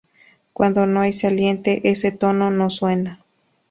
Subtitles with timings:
[0.53, 3.21] Cuando no hay saliente, ese tono no suena.